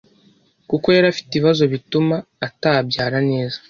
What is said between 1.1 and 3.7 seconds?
afite ibibazo bituma atababyara neza.